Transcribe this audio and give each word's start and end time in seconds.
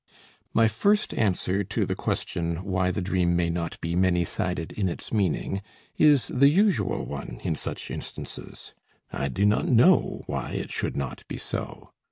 My 0.51 0.67
first 0.67 1.13
answer 1.13 1.63
to 1.63 1.85
the 1.85 1.93
question 1.93 2.63
why 2.63 2.89
the 2.89 3.03
dream 3.03 3.35
may 3.35 3.51
not 3.51 3.79
be 3.81 3.95
many 3.95 4.23
sided 4.25 4.71
in 4.73 4.89
its 4.89 5.13
meaning 5.13 5.61
is 5.95 6.27
the 6.29 6.49
usual 6.49 7.05
one 7.05 7.39
in 7.43 7.53
such 7.53 7.91
instances: 7.91 8.73
I 9.13 9.27
do 9.27 9.45
not 9.45 9.67
know 9.67 10.23
why 10.25 10.53
it 10.53 10.71
should 10.71 10.97
not 10.97 11.23
be 11.27 11.37
so. 11.37 11.91